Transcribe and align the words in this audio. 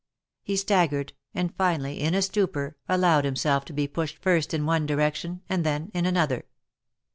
He 0.41 0.55
staggered, 0.57 1.13
and 1.35 1.53
finally, 1.55 1.99
in 1.99 2.15
a 2.15 2.23
stupor, 2.23 2.75
allowed 2.89 3.23
himself 3.23 3.65
to 3.65 3.73
be 3.73 3.87
pushed 3.87 4.17
first 4.17 4.51
in 4.51 4.65
one 4.65 4.87
direction 4.87 5.41
and 5.47 5.63
then 5.63 5.91
in 5.93 6.07
another. 6.07 6.47